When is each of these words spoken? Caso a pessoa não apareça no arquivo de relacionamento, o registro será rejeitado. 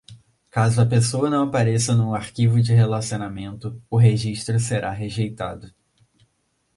Caso 0.49 0.81
a 0.81 0.85
pessoa 0.87 1.29
não 1.29 1.43
apareça 1.43 1.93
no 1.93 2.15
arquivo 2.15 2.59
de 2.59 2.73
relacionamento, 2.73 3.79
o 3.87 3.97
registro 3.97 4.59
será 4.59 4.89
rejeitado. 4.89 5.71